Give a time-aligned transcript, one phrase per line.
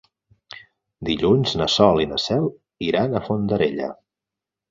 [1.09, 2.49] Dilluns na Sol i na Cel
[2.87, 3.91] iran a Fondarella.